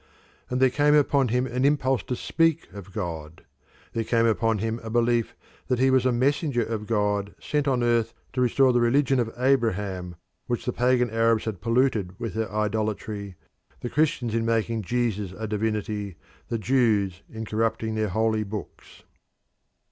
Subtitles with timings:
[0.49, 3.45] And there came upon him an impulse to speak of God;
[3.93, 5.35] there came upon him a belief
[5.67, 9.31] that he was a messenger of God sent on earth to restore the religion of
[9.37, 10.15] Abraham
[10.47, 13.35] which the pagan Arabs had polluted with their idolatry,
[13.81, 16.15] the Christians in making Jesus a divinity,
[16.47, 19.03] the Jews in corrupting their holy books.